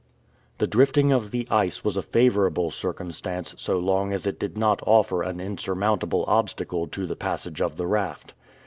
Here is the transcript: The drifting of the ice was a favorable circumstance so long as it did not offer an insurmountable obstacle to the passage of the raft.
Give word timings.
The 0.57 0.65
drifting 0.65 1.11
of 1.11 1.29
the 1.29 1.47
ice 1.51 1.83
was 1.83 1.95
a 1.95 2.01
favorable 2.01 2.71
circumstance 2.71 3.53
so 3.59 3.77
long 3.77 4.13
as 4.13 4.25
it 4.25 4.39
did 4.39 4.57
not 4.57 4.81
offer 4.83 5.21
an 5.21 5.39
insurmountable 5.39 6.25
obstacle 6.27 6.87
to 6.87 7.05
the 7.05 7.15
passage 7.15 7.61
of 7.61 7.75
the 7.75 7.85
raft. 7.85 8.33